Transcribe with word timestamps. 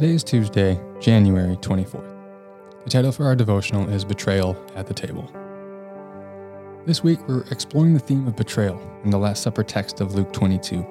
Today 0.00 0.14
is 0.14 0.24
Tuesday, 0.24 0.80
January 0.98 1.58
24th. 1.58 2.16
The 2.84 2.88
title 2.88 3.12
for 3.12 3.26
our 3.26 3.36
devotional 3.36 3.86
is 3.90 4.02
Betrayal 4.02 4.56
at 4.74 4.86
the 4.86 4.94
Table. 4.94 5.30
This 6.86 7.04
week 7.04 7.18
we're 7.28 7.44
exploring 7.50 7.92
the 7.92 8.00
theme 8.00 8.26
of 8.26 8.34
betrayal 8.34 8.80
in 9.04 9.10
the 9.10 9.18
Last 9.18 9.42
Supper 9.42 9.62
text 9.62 10.00
of 10.00 10.14
Luke 10.14 10.32
22. 10.32 10.86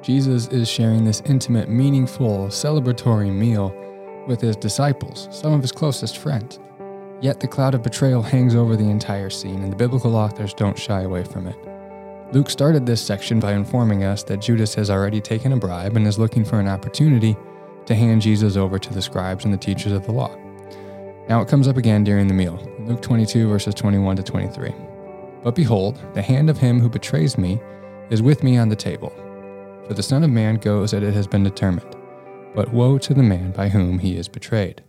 Jesus 0.00 0.48
is 0.48 0.66
sharing 0.66 1.04
this 1.04 1.20
intimate, 1.26 1.68
meaningful, 1.68 2.46
celebratory 2.46 3.30
meal 3.30 3.70
with 4.26 4.40
his 4.40 4.56
disciples, 4.56 5.28
some 5.30 5.52
of 5.52 5.60
his 5.60 5.70
closest 5.70 6.16
friends. 6.16 6.58
Yet 7.20 7.40
the 7.40 7.48
cloud 7.48 7.74
of 7.74 7.82
betrayal 7.82 8.22
hangs 8.22 8.54
over 8.54 8.76
the 8.76 8.88
entire 8.88 9.28
scene, 9.28 9.62
and 9.62 9.70
the 9.70 9.76
biblical 9.76 10.16
authors 10.16 10.54
don't 10.54 10.78
shy 10.78 11.02
away 11.02 11.22
from 11.22 11.48
it. 11.48 11.56
Luke 12.32 12.48
started 12.48 12.86
this 12.86 13.04
section 13.04 13.40
by 13.40 13.52
informing 13.52 14.04
us 14.04 14.22
that 14.22 14.40
Judas 14.40 14.74
has 14.74 14.88
already 14.88 15.20
taken 15.20 15.52
a 15.52 15.58
bribe 15.58 15.98
and 15.98 16.06
is 16.06 16.18
looking 16.18 16.46
for 16.46 16.58
an 16.58 16.68
opportunity 16.68 17.36
to 17.88 17.94
hand 17.94 18.20
Jesus 18.20 18.54
over 18.56 18.78
to 18.78 18.92
the 18.92 19.00
scribes 19.00 19.46
and 19.46 19.52
the 19.52 19.58
teachers 19.58 19.92
of 19.92 20.04
the 20.04 20.12
law. 20.12 20.36
Now 21.26 21.40
it 21.40 21.48
comes 21.48 21.66
up 21.66 21.78
again 21.78 22.04
during 22.04 22.28
the 22.28 22.34
meal, 22.34 22.56
Luke 22.80 23.00
22, 23.00 23.48
verses 23.48 23.74
21 23.74 24.16
to 24.16 24.22
23. 24.22 24.74
But 25.42 25.54
behold, 25.54 25.98
the 26.12 26.20
hand 26.20 26.50
of 26.50 26.58
him 26.58 26.80
who 26.80 26.90
betrays 26.90 27.38
me 27.38 27.58
is 28.10 28.20
with 28.20 28.42
me 28.42 28.58
on 28.58 28.68
the 28.68 28.76
table. 28.76 29.10
For 29.86 29.94
the 29.94 30.02
Son 30.02 30.22
of 30.22 30.28
Man 30.28 30.56
goes 30.56 30.92
as 30.92 31.02
it 31.02 31.14
has 31.14 31.26
been 31.26 31.42
determined. 31.42 31.96
But 32.54 32.74
woe 32.74 32.98
to 32.98 33.14
the 33.14 33.22
man 33.22 33.52
by 33.52 33.70
whom 33.70 33.98
he 33.98 34.18
is 34.18 34.28
betrayed. 34.28 34.84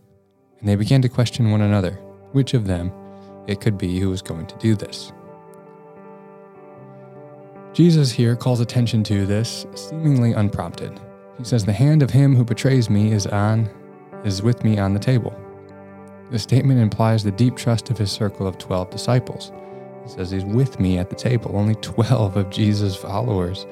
And 0.58 0.68
they 0.68 0.76
began 0.76 1.00
to 1.00 1.08
question 1.08 1.50
one 1.50 1.62
another, 1.62 1.92
which 2.32 2.52
of 2.52 2.66
them 2.66 2.92
it 3.46 3.62
could 3.62 3.78
be 3.78 3.98
who 3.98 4.10
was 4.10 4.20
going 4.20 4.46
to 4.46 4.58
do 4.58 4.74
this. 4.74 5.10
Jesus 7.72 8.12
here 8.12 8.36
calls 8.36 8.60
attention 8.60 9.02
to 9.04 9.24
this 9.24 9.64
seemingly 9.74 10.34
unprompted. 10.34 11.00
He 11.40 11.46
says, 11.46 11.64
The 11.64 11.72
hand 11.72 12.02
of 12.02 12.10
him 12.10 12.36
who 12.36 12.44
betrays 12.44 12.90
me 12.90 13.12
is 13.12 13.26
on 13.26 13.70
is 14.24 14.42
with 14.42 14.62
me 14.62 14.78
on 14.78 14.92
the 14.92 15.00
table. 15.00 15.34
This 16.30 16.42
statement 16.42 16.80
implies 16.80 17.24
the 17.24 17.30
deep 17.30 17.56
trust 17.56 17.88
of 17.88 17.96
his 17.96 18.12
circle 18.12 18.46
of 18.46 18.58
12 18.58 18.90
disciples. 18.90 19.50
He 20.04 20.10
says 20.10 20.30
he's 20.30 20.44
with 20.44 20.78
me 20.78 20.98
at 20.98 21.08
the 21.08 21.16
table. 21.16 21.52
Only 21.54 21.76
12 21.76 22.36
of 22.36 22.50
Jesus' 22.50 22.94
followers 22.94 23.66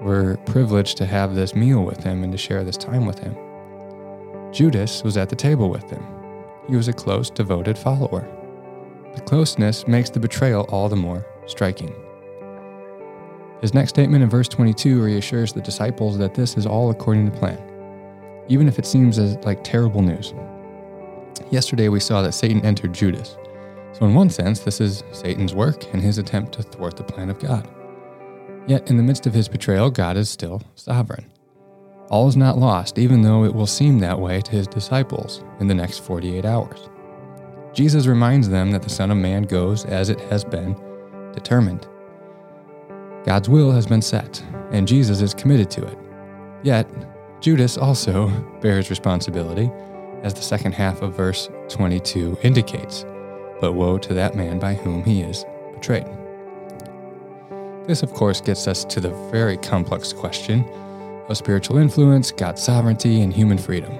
were 0.00 0.38
privileged 0.46 0.96
to 0.96 1.04
have 1.04 1.34
this 1.34 1.54
meal 1.54 1.84
with 1.84 2.02
him 2.02 2.22
and 2.22 2.32
to 2.32 2.38
share 2.38 2.64
this 2.64 2.78
time 2.78 3.04
with 3.04 3.18
him. 3.18 3.36
Judas 4.50 5.04
was 5.04 5.18
at 5.18 5.28
the 5.28 5.36
table 5.36 5.68
with 5.68 5.88
him. 5.90 6.02
He 6.68 6.74
was 6.74 6.88
a 6.88 6.92
close, 6.94 7.28
devoted 7.28 7.76
follower. 7.76 8.26
The 9.14 9.20
closeness 9.20 9.86
makes 9.86 10.08
the 10.08 10.20
betrayal 10.20 10.64
all 10.70 10.88
the 10.88 10.96
more 10.96 11.26
striking. 11.46 11.94
His 13.60 13.74
next 13.74 13.90
statement 13.90 14.22
in 14.22 14.30
verse 14.30 14.48
22 14.48 15.02
reassures 15.02 15.52
the 15.52 15.60
disciples 15.60 16.18
that 16.18 16.34
this 16.34 16.56
is 16.56 16.66
all 16.66 16.90
according 16.90 17.30
to 17.30 17.38
plan, 17.38 17.58
even 18.48 18.68
if 18.68 18.78
it 18.78 18.86
seems 18.86 19.18
as 19.18 19.36
like 19.44 19.64
terrible 19.64 20.02
news. 20.02 20.34
Yesterday 21.50 21.88
we 21.88 22.00
saw 22.00 22.22
that 22.22 22.32
Satan 22.32 22.64
entered 22.64 22.92
Judas. 22.92 23.36
So, 23.92 24.06
in 24.06 24.14
one 24.14 24.28
sense, 24.28 24.60
this 24.60 24.80
is 24.80 25.04
Satan's 25.12 25.54
work 25.54 25.92
and 25.92 26.02
his 26.02 26.18
attempt 26.18 26.52
to 26.54 26.62
thwart 26.62 26.96
the 26.96 27.04
plan 27.04 27.30
of 27.30 27.38
God. 27.38 27.68
Yet, 28.66 28.90
in 28.90 28.96
the 28.96 29.02
midst 29.02 29.26
of 29.26 29.34
his 29.34 29.48
betrayal, 29.48 29.90
God 29.90 30.16
is 30.16 30.28
still 30.28 30.62
sovereign. 30.74 31.30
All 32.10 32.28
is 32.28 32.36
not 32.36 32.58
lost, 32.58 32.98
even 32.98 33.22
though 33.22 33.44
it 33.44 33.54
will 33.54 33.66
seem 33.66 33.98
that 34.00 34.18
way 34.18 34.40
to 34.40 34.50
his 34.50 34.66
disciples 34.66 35.44
in 35.60 35.68
the 35.68 35.74
next 35.74 36.00
48 36.00 36.44
hours. 36.44 36.88
Jesus 37.72 38.06
reminds 38.06 38.48
them 38.48 38.70
that 38.70 38.82
the 38.82 38.90
Son 38.90 39.10
of 39.10 39.16
Man 39.16 39.42
goes 39.42 39.84
as 39.84 40.10
it 40.10 40.20
has 40.22 40.44
been 40.44 40.76
determined. 41.32 41.86
God's 43.24 43.48
will 43.48 43.72
has 43.72 43.86
been 43.86 44.02
set, 44.02 44.44
and 44.70 44.86
Jesus 44.86 45.22
is 45.22 45.32
committed 45.32 45.70
to 45.72 45.86
it. 45.86 45.98
Yet, 46.62 46.86
Judas 47.40 47.78
also 47.78 48.28
bears 48.60 48.90
responsibility, 48.90 49.70
as 50.22 50.34
the 50.34 50.42
second 50.42 50.72
half 50.72 51.02
of 51.02 51.16
verse 51.16 51.48
22 51.68 52.38
indicates. 52.42 53.04
But 53.60 53.72
woe 53.72 53.98
to 53.98 54.14
that 54.14 54.34
man 54.34 54.58
by 54.58 54.74
whom 54.74 55.04
he 55.04 55.22
is 55.22 55.44
betrayed. 55.72 56.06
This, 57.86 58.02
of 58.02 58.12
course, 58.12 58.40
gets 58.40 58.66
us 58.66 58.84
to 58.86 59.00
the 59.00 59.10
very 59.30 59.56
complex 59.58 60.12
question 60.12 60.64
of 61.28 61.36
spiritual 61.36 61.78
influence, 61.78 62.30
God's 62.30 62.62
sovereignty, 62.62 63.22
and 63.22 63.32
human 63.32 63.58
freedom. 63.58 63.92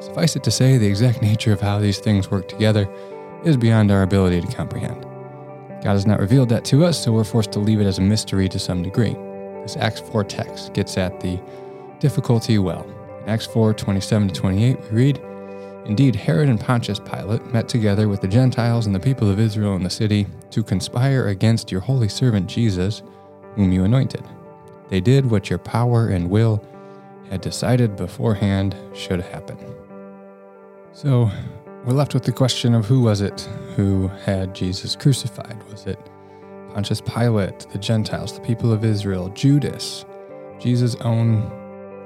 Suffice 0.00 0.36
it 0.36 0.44
to 0.44 0.50
say, 0.50 0.78
the 0.78 0.86
exact 0.86 1.22
nature 1.22 1.52
of 1.52 1.60
how 1.60 1.78
these 1.78 1.98
things 1.98 2.30
work 2.30 2.48
together 2.48 2.88
is 3.44 3.56
beyond 3.56 3.90
our 3.90 4.02
ability 4.02 4.40
to 4.40 4.46
comprehend. 4.48 5.07
God 5.82 5.92
has 5.92 6.06
not 6.06 6.18
revealed 6.18 6.48
that 6.48 6.64
to 6.66 6.84
us, 6.84 7.02
so 7.02 7.12
we're 7.12 7.24
forced 7.24 7.52
to 7.52 7.60
leave 7.60 7.80
it 7.80 7.86
as 7.86 7.98
a 7.98 8.02
mystery 8.02 8.48
to 8.48 8.58
some 8.58 8.82
degree. 8.82 9.14
This 9.62 9.76
Acts 9.76 10.00
4 10.00 10.24
text 10.24 10.74
gets 10.74 10.96
at 10.96 11.20
the 11.20 11.40
difficulty 12.00 12.58
well. 12.58 12.84
In 13.22 13.28
Acts 13.28 13.46
4 13.46 13.74
27 13.74 14.28
to 14.28 14.34
28, 14.34 14.80
we 14.80 14.88
read, 14.90 15.20
Indeed, 15.84 16.16
Herod 16.16 16.48
and 16.48 16.60
Pontius 16.60 16.98
Pilate 16.98 17.46
met 17.46 17.68
together 17.68 18.08
with 18.08 18.20
the 18.20 18.28
Gentiles 18.28 18.86
and 18.86 18.94
the 18.94 19.00
people 19.00 19.30
of 19.30 19.38
Israel 19.38 19.76
in 19.76 19.82
the 19.82 19.90
city 19.90 20.26
to 20.50 20.62
conspire 20.62 21.28
against 21.28 21.70
your 21.70 21.80
holy 21.80 22.08
servant 22.08 22.48
Jesus, 22.48 23.02
whom 23.54 23.72
you 23.72 23.84
anointed. 23.84 24.24
They 24.88 25.00
did 25.00 25.30
what 25.30 25.48
your 25.48 25.58
power 25.58 26.08
and 26.08 26.28
will 26.28 26.62
had 27.30 27.40
decided 27.40 27.96
beforehand 27.96 28.74
should 28.94 29.20
happen. 29.20 29.58
So, 30.92 31.30
we're 31.88 31.94
left 31.94 32.12
with 32.12 32.24
the 32.24 32.32
question 32.32 32.74
of 32.74 32.84
who 32.84 33.00
was 33.00 33.22
it 33.22 33.48
who 33.74 34.08
had 34.08 34.54
Jesus 34.54 34.94
crucified? 34.94 35.56
Was 35.70 35.86
it 35.86 35.98
Pontius 36.74 37.00
Pilate, 37.00 37.60
the 37.70 37.78
Gentiles, 37.78 38.34
the 38.34 38.42
people 38.42 38.70
of 38.70 38.84
Israel, 38.84 39.30
Judas, 39.30 40.04
Jesus' 40.58 40.96
own 40.96 41.50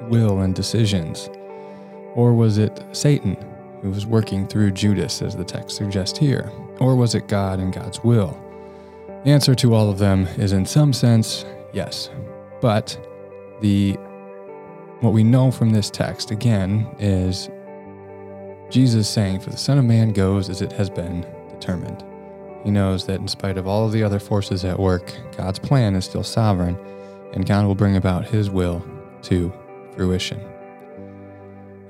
will 0.08 0.42
and 0.42 0.54
decisions? 0.54 1.28
Or 2.14 2.32
was 2.32 2.58
it 2.58 2.80
Satan 2.92 3.36
who 3.82 3.90
was 3.90 4.06
working 4.06 4.46
through 4.46 4.70
Judas, 4.70 5.20
as 5.20 5.34
the 5.34 5.42
text 5.42 5.78
suggests 5.78 6.16
here? 6.16 6.52
Or 6.78 6.94
was 6.94 7.16
it 7.16 7.26
God 7.26 7.58
and 7.58 7.72
God's 7.72 8.04
will? 8.04 8.40
The 9.24 9.30
answer 9.30 9.56
to 9.56 9.74
all 9.74 9.90
of 9.90 9.98
them 9.98 10.28
is 10.38 10.52
in 10.52 10.64
some 10.64 10.92
sense 10.92 11.44
yes. 11.72 12.08
But 12.60 12.96
the 13.60 13.94
what 15.00 15.12
we 15.12 15.24
know 15.24 15.50
from 15.50 15.70
this 15.70 15.90
text 15.90 16.30
again 16.30 16.86
is 17.00 17.50
Jesus 18.72 19.06
saying, 19.06 19.40
For 19.40 19.50
the 19.50 19.56
Son 19.58 19.76
of 19.76 19.84
Man 19.84 20.12
goes 20.12 20.48
as 20.48 20.62
it 20.62 20.72
has 20.72 20.88
been 20.88 21.26
determined. 21.50 22.02
He 22.64 22.70
knows 22.70 23.04
that 23.04 23.20
in 23.20 23.28
spite 23.28 23.58
of 23.58 23.66
all 23.66 23.84
of 23.84 23.92
the 23.92 24.02
other 24.02 24.18
forces 24.18 24.64
at 24.64 24.78
work, 24.78 25.12
God's 25.36 25.58
plan 25.58 25.94
is 25.94 26.06
still 26.06 26.24
sovereign, 26.24 26.78
and 27.34 27.44
God 27.44 27.66
will 27.66 27.74
bring 27.74 27.96
about 27.96 28.24
His 28.24 28.48
will 28.48 28.82
to 29.24 29.52
fruition. 29.94 30.40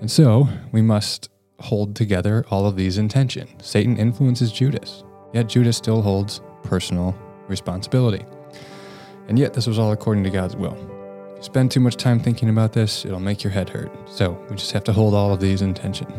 And 0.00 0.10
so, 0.10 0.48
we 0.72 0.82
must 0.82 1.30
hold 1.60 1.94
together 1.94 2.44
all 2.50 2.66
of 2.66 2.74
these 2.74 2.98
in 2.98 3.08
tension. 3.08 3.48
Satan 3.60 3.96
influences 3.96 4.50
Judas, 4.50 5.04
yet 5.32 5.48
Judas 5.48 5.76
still 5.76 6.02
holds 6.02 6.40
personal 6.64 7.16
responsibility. 7.46 8.24
And 9.28 9.38
yet, 9.38 9.54
this 9.54 9.68
was 9.68 9.78
all 9.78 9.92
according 9.92 10.24
to 10.24 10.30
God's 10.30 10.56
will. 10.56 10.74
If 11.30 11.36
you 11.36 11.42
spend 11.44 11.70
too 11.70 11.78
much 11.78 11.94
time 11.94 12.18
thinking 12.18 12.48
about 12.48 12.72
this, 12.72 13.04
it'll 13.04 13.20
make 13.20 13.44
your 13.44 13.52
head 13.52 13.68
hurt. 13.68 13.92
So, 14.08 14.32
we 14.50 14.56
just 14.56 14.72
have 14.72 14.82
to 14.84 14.92
hold 14.92 15.14
all 15.14 15.32
of 15.32 15.38
these 15.38 15.62
in 15.62 15.74
tension. 15.74 16.12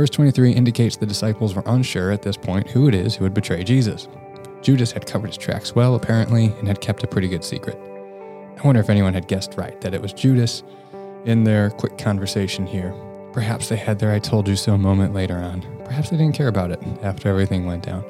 Verse 0.00 0.08
23 0.08 0.52
indicates 0.52 0.96
the 0.96 1.04
disciples 1.04 1.54
were 1.54 1.62
unsure 1.66 2.10
at 2.10 2.22
this 2.22 2.38
point 2.38 2.70
who 2.70 2.88
it 2.88 2.94
is 2.94 3.14
who 3.14 3.24
would 3.24 3.34
betray 3.34 3.62
Jesus. 3.62 4.08
Judas 4.62 4.90
had 4.92 5.04
covered 5.04 5.26
his 5.26 5.36
tracks 5.36 5.74
well, 5.74 5.94
apparently, 5.94 6.54
and 6.58 6.66
had 6.66 6.80
kept 6.80 7.02
a 7.04 7.06
pretty 7.06 7.28
good 7.28 7.44
secret. 7.44 7.78
I 8.56 8.62
wonder 8.66 8.80
if 8.80 8.88
anyone 8.88 9.12
had 9.12 9.28
guessed 9.28 9.58
right 9.58 9.78
that 9.82 9.92
it 9.92 10.00
was 10.00 10.14
Judas 10.14 10.62
in 11.26 11.44
their 11.44 11.68
quick 11.68 11.98
conversation 11.98 12.66
here. 12.66 12.94
Perhaps 13.34 13.68
they 13.68 13.76
had 13.76 13.98
their 13.98 14.10
I 14.10 14.20
told 14.20 14.48
you 14.48 14.56
so 14.56 14.78
moment 14.78 15.12
later 15.12 15.36
on. 15.36 15.60
Perhaps 15.84 16.08
they 16.08 16.16
didn't 16.16 16.34
care 16.34 16.48
about 16.48 16.70
it 16.70 16.82
after 17.02 17.28
everything 17.28 17.66
went 17.66 17.84
down. 17.84 18.02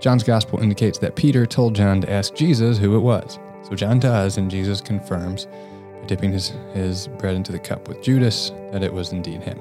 John's 0.00 0.24
gospel 0.24 0.58
indicates 0.58 0.98
that 0.98 1.14
Peter 1.14 1.46
told 1.46 1.76
John 1.76 2.00
to 2.00 2.10
ask 2.10 2.34
Jesus 2.34 2.76
who 2.76 2.96
it 2.96 3.02
was. 3.02 3.38
So 3.62 3.76
John 3.76 4.00
does, 4.00 4.36
and 4.36 4.50
Jesus 4.50 4.80
confirms 4.80 5.46
by 5.46 6.06
dipping 6.06 6.32
his, 6.32 6.54
his 6.72 7.06
bread 7.06 7.36
into 7.36 7.52
the 7.52 7.60
cup 7.60 7.86
with 7.86 8.02
Judas 8.02 8.50
that 8.72 8.82
it 8.82 8.92
was 8.92 9.12
indeed 9.12 9.42
him. 9.42 9.60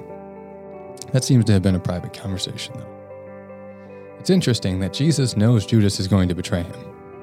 That 1.13 1.23
seems 1.23 1.45
to 1.45 1.53
have 1.53 1.61
been 1.61 1.75
a 1.75 1.79
private 1.79 2.11
conversation, 2.11 2.73
though. 2.75 4.17
It's 4.19 4.31
interesting 4.31 4.79
that 4.79 4.93
Jesus 4.93 5.37
knows 5.37 5.65
Judas 5.65 5.99
is 5.99 6.07
going 6.07 6.27
to 6.27 6.35
betray 6.35 6.63
him, 6.63 6.75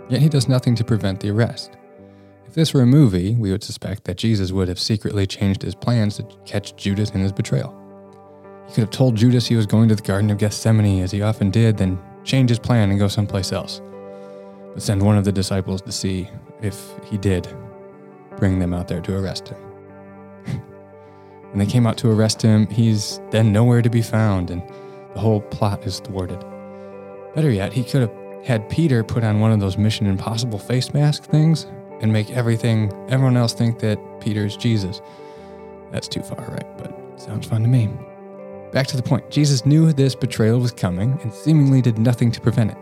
yet 0.09 0.23
he 0.23 0.29
does 0.29 0.49
nothing 0.49 0.77
to 0.77 0.85
prevent 0.85 1.19
the 1.19 1.31
arrest. 1.31 1.77
If 2.47 2.55
this 2.55 2.73
were 2.73 2.83
a 2.83 2.87
movie, 2.87 3.35
we 3.35 3.51
would 3.51 3.65
suspect 3.65 4.05
that 4.05 4.17
Jesus 4.17 4.53
would 4.53 4.69
have 4.69 4.79
secretly 4.79 5.27
changed 5.27 5.63
his 5.63 5.75
plans 5.75 6.17
to 6.17 6.23
catch 6.45 6.77
Judas 6.77 7.11
in 7.11 7.21
his 7.21 7.33
betrayal. 7.33 7.77
He 8.69 8.75
could 8.75 8.83
have 8.83 8.91
told 8.91 9.17
Judas 9.17 9.49
he 9.49 9.57
was 9.57 9.67
going 9.67 9.89
to 9.89 9.97
the 9.97 10.03
Garden 10.03 10.31
of 10.31 10.39
Gethsemane, 10.39 11.03
as 11.03 11.11
he 11.11 11.23
often 11.23 11.51
did, 11.51 11.77
then 11.77 11.99
change 12.23 12.51
his 12.51 12.61
plan 12.61 12.91
and 12.91 12.99
go 12.99 13.09
someplace 13.09 13.51
else. 13.51 13.81
But 14.73 14.83
send 14.83 15.03
one 15.03 15.19
of 15.19 15.25
the 15.25 15.33
disciples 15.33 15.83
to 15.83 15.91
see 15.91 16.29
if 16.63 16.93
he 17.07 17.19
did 17.19 17.49
bring 18.37 18.61
them 18.61 18.73
out 18.73 18.87
there 18.87 19.01
to 19.01 19.17
arrest 19.17 19.49
him. 19.49 19.70
When 21.51 21.59
they 21.59 21.67
came 21.67 21.87
out 21.87 21.97
to 21.99 22.11
arrest 22.11 22.43
him, 22.43 22.67
he's 22.69 23.21
then 23.31 23.53
nowhere 23.53 23.83
to 23.83 23.91
be 23.91 24.03
found, 24.03 24.51
and 24.51 24.63
the 25.15 25.21
whole 25.21 25.41
plot 25.41 25.85
is 25.87 26.01
thwarted. 26.01 26.45
Better 27.35 27.51
yet, 27.51 27.73
he 27.73 27.85
could 27.85 28.03
have 28.03 28.45
had 28.45 28.69
Peter 28.69 29.05
put 29.05 29.25
on 29.25 29.41
one 29.41 29.53
of 29.53 29.61
those 29.61 29.77
Mission 29.77 30.07
Impossible 30.07 30.59
face 30.59 30.95
mask 30.95 31.25
things 31.25 31.67
and 32.01 32.13
make 32.13 32.31
everything, 32.31 32.93
everyone 33.09 33.37
else 33.37 33.53
think 33.53 33.81
that 33.81 33.99
Peter's 34.21 34.57
Jesus. 34.57 35.01
That's 35.91 36.09
too 36.09 36.23
far, 36.23 36.47
right? 36.51 36.79
But 36.79 37.01
Sounds 37.21 37.47
fun 37.47 37.61
to 37.61 37.69
me. 37.69 37.91
Back 38.73 38.87
to 38.87 38.97
the 38.97 39.03
point 39.03 39.31
Jesus 39.31 39.67
knew 39.67 39.93
this 39.93 40.15
betrayal 40.15 40.59
was 40.59 40.73
coming 40.73 41.19
and 41.23 41.35
seemingly 41.35 41.83
did 41.83 41.99
nothing 41.99 42.33
to 42.33 42.41
prevent 42.41 42.71
it. 42.71 42.79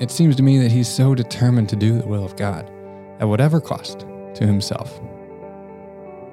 It 0.00 0.10
seems 0.10 0.34
to 0.36 0.42
me 0.42 0.58
that 0.58 0.72
he's 0.72 0.88
so 0.88 1.14
determined 1.14 1.68
to 1.68 1.76
do 1.76 1.98
the 1.98 2.06
will 2.08 2.24
of 2.24 2.34
God, 2.34 2.68
at 3.20 3.28
whatever 3.28 3.60
cost 3.60 4.00
to 4.34 4.44
himself. 4.44 5.00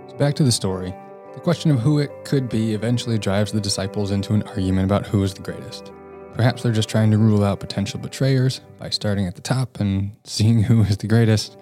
So 0.08 0.16
back 0.18 0.34
to 0.36 0.44
the 0.44 0.52
story. 0.52 0.96
The 1.38 1.44
question 1.44 1.69
of 1.69 1.80
who 1.80 2.00
it 2.00 2.25
could 2.25 2.50
be 2.50 2.74
eventually 2.74 3.19
drives 3.19 3.51
the 3.51 3.62
disciples 3.62 4.10
into 4.10 4.34
an 4.34 4.42
argument 4.42 4.86
about 4.86 5.06
who 5.06 5.22
is 5.22 5.36
the 5.36 5.44
greatest. 5.44 5.92
Perhaps 6.34 6.63
they're 6.63 6.72
just 6.72 6.89
trying 6.89 7.12
to 7.12 7.19
rule 7.19 7.44
out 7.44 7.60
potential 7.60 8.00
betrayers 8.00 8.62
by 8.80 8.89
starting 8.89 9.28
at 9.28 9.36
the 9.36 9.42
top 9.42 9.80
and 9.80 10.13
seeing 10.24 10.63
who 10.63 10.81
is 10.81 10.98
the 10.98 11.06
greatest, 11.06 11.56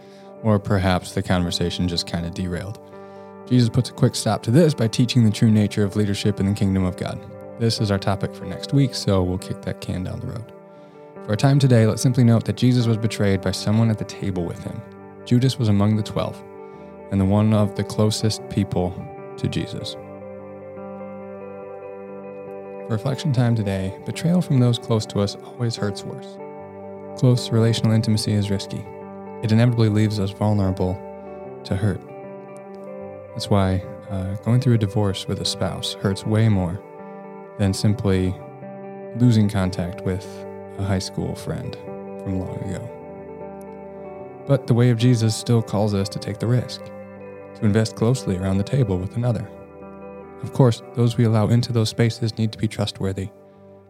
or 0.43 0.59
perhaps 0.59 1.11
the 1.11 1.21
conversation 1.21 1.89
just 1.89 2.07
kind 2.07 2.25
of 2.25 2.33
derailed. 2.33 2.79
Jesus 3.47 3.67
puts 3.67 3.89
a 3.89 3.93
quick 3.93 4.15
stop 4.15 4.41
to 4.43 4.49
this 4.49 4.73
by 4.73 4.87
teaching 4.87 5.25
the 5.25 5.29
true 5.29 5.51
nature 5.51 5.83
of 5.83 5.97
leadership 5.97 6.39
in 6.39 6.45
the 6.45 6.53
kingdom 6.53 6.85
of 6.85 6.95
God. 6.95 7.19
This 7.59 7.81
is 7.81 7.91
our 7.91 7.99
topic 7.99 8.33
for 8.33 8.45
next 8.45 8.73
week, 8.73 8.95
so 8.95 9.23
we'll 9.23 9.37
kick 9.37 9.61
that 9.63 9.81
can 9.81 10.05
down 10.05 10.21
the 10.21 10.27
road. 10.27 10.53
For 11.25 11.31
our 11.31 11.35
time 11.35 11.59
today, 11.59 11.85
let's 11.85 12.01
simply 12.01 12.23
note 12.23 12.45
that 12.45 12.55
Jesus 12.55 12.87
was 12.87 12.97
betrayed 12.97 13.41
by 13.41 13.51
someone 13.51 13.89
at 13.89 13.97
the 13.97 14.05
table 14.05 14.45
with 14.45 14.63
him. 14.63 14.81
Judas 15.25 15.59
was 15.59 15.67
among 15.67 15.97
the 15.97 16.01
twelve, 16.01 16.41
and 17.11 17.19
the 17.19 17.25
one 17.25 17.53
of 17.53 17.75
the 17.75 17.83
closest 17.83 18.47
people 18.49 19.04
to 19.37 19.47
Jesus. 19.47 19.95
For 22.83 22.91
reflection 22.91 23.33
time 23.33 23.55
today, 23.55 23.97
betrayal 24.05 24.41
from 24.41 24.59
those 24.59 24.77
close 24.77 25.05
to 25.07 25.19
us 25.19 25.35
always 25.43 25.75
hurts 25.75 26.03
worse. 26.03 26.37
Close 27.19 27.49
relational 27.49 27.93
intimacy 27.93 28.33
is 28.33 28.51
risky. 28.51 28.85
It 29.41 29.51
inevitably 29.51 29.89
leaves 29.89 30.19
us 30.19 30.31
vulnerable 30.31 30.93
to 31.63 31.75
hurt. 31.75 32.01
That's 33.29 33.49
why 33.49 33.83
uh, 34.09 34.35
going 34.43 34.61
through 34.61 34.75
a 34.75 34.77
divorce 34.77 35.27
with 35.27 35.41
a 35.41 35.45
spouse 35.45 35.93
hurts 35.93 36.25
way 36.25 36.47
more 36.47 36.81
than 37.57 37.73
simply 37.73 38.35
losing 39.17 39.49
contact 39.49 40.01
with 40.01 40.25
a 40.77 40.83
high 40.83 40.99
school 40.99 41.35
friend 41.35 41.75
from 42.23 42.39
long 42.39 42.57
ago. 42.69 42.91
But 44.47 44.67
the 44.67 44.73
way 44.73 44.89
of 44.89 44.97
Jesus 44.97 45.35
still 45.35 45.61
calls 45.61 45.93
us 45.93 46.07
to 46.09 46.19
take 46.19 46.39
the 46.39 46.47
risk, 46.47 46.81
to 47.55 47.65
invest 47.65 47.95
closely 47.95 48.37
around 48.37 48.57
the 48.57 48.63
table 48.63 48.97
with 48.97 49.15
another. 49.15 49.49
Of 50.43 50.53
course, 50.53 50.83
those 50.93 51.17
we 51.17 51.23
allow 51.23 51.47
into 51.47 51.73
those 51.73 51.89
spaces 51.89 52.37
need 52.37 52.51
to 52.51 52.57
be 52.57 52.67
trustworthy, 52.67 53.29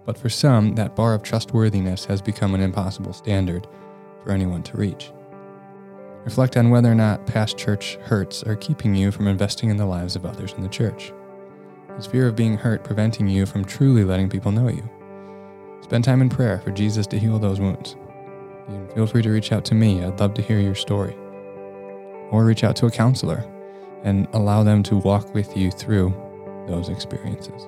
but 0.06 0.18
for 0.18 0.30
some, 0.30 0.76
that 0.76 0.96
bar 0.96 1.14
of 1.14 1.24
trustworthiness 1.24 2.06
has 2.06 2.22
become 2.22 2.54
an 2.54 2.62
impossible 2.62 3.14
standard 3.14 3.68
for 4.24 4.32
anyone 4.32 4.64
to 4.64 4.78
reach. 4.78 5.12
Reflect 6.24 6.58
on 6.58 6.70
whether 6.70 6.92
or 6.92 6.96
not 6.96 7.28
past 7.28 7.58
church 7.58 7.96
hurts 8.04 8.42
are 8.44 8.56
keeping 8.56 8.96
you 8.96 9.12
from 9.12 9.28
investing 9.28 9.70
in 9.70 9.78
the 9.78 9.86
lives 9.86 10.16
of 10.16 10.26
others 10.26 10.54
in 10.54 10.64
the 10.64 10.70
church. 10.70 11.12
Is 11.98 12.08
fear 12.08 12.28
of 12.28 12.36
being 12.36 12.58
hurt 12.58 12.84
preventing 12.84 13.28
you 13.28 13.46
from 13.46 13.64
truly 13.64 14.04
letting 14.04 14.30
people 14.30 14.52
know 14.52 14.68
you? 14.68 14.90
Spend 15.82 16.04
time 16.04 16.22
in 16.22 16.30
prayer 16.30 16.60
for 16.60 16.72
Jesus 16.72 17.06
to 17.08 17.20
heal 17.20 17.38
those 17.38 17.60
wounds. 17.60 17.96
Feel 18.96 19.06
free 19.06 19.22
to 19.22 19.30
reach 19.30 19.52
out 19.52 19.66
to 19.66 19.76
me. 19.76 20.04
I'd 20.04 20.20
love 20.20 20.34
to 20.36 20.42
hear 20.42 20.60
your 20.60 20.74
story. 20.74 21.16
Or 22.32 22.44
reach 22.44 22.64
out 22.64 22.76
to 22.78 22.88
a 22.88 22.92
counselor 22.92 23.46
and 24.06 24.28
allow 24.32 24.64
them 24.64 24.82
to 24.84 24.98
walk 24.98 25.34
with 25.34 25.58
you 25.58 25.70
through 25.72 26.14
those 26.68 26.88
experiences. 26.88 27.68